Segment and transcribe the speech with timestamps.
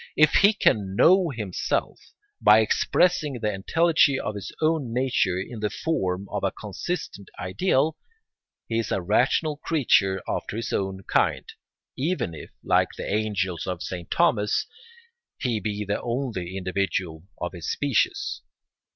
[0.17, 1.99] If he can know himself
[2.41, 7.99] by expressing the entelechy of his own nature in the form of a consistent ideal,
[8.67, 11.45] he is a rational creature after his own kind,
[11.95, 14.65] even if, like the angels of Saint Thomas,
[15.37, 18.41] he be the only individual of his species.